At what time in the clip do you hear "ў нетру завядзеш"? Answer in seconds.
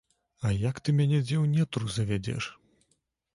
1.43-2.49